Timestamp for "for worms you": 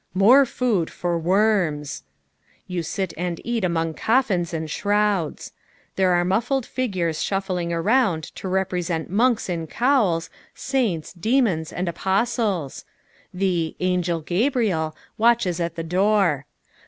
0.89-2.81